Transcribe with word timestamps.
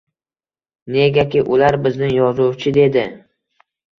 Negaki, 0.95 1.43
ular 1.57 1.77
bizni 1.85 2.09
yozuvchi 2.15 2.75
dedi. 2.81 3.03